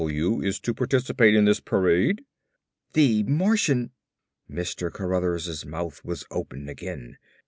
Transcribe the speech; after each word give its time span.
F.W. 0.01 0.41
is 0.41 0.59
to 0.61 0.73
participate 0.73 1.35
in 1.35 1.45
this 1.45 1.59
parade?" 1.59 2.25
"The 2.93 3.21
Martian!!" 3.21 3.91
Mr. 4.51 4.91
Cruthers' 4.91 5.63
mouth 5.63 6.03
was 6.03 6.25
open 6.31 6.67
again. 6.67 7.19